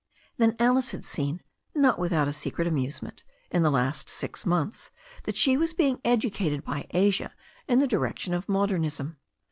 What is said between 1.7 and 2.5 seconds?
not without a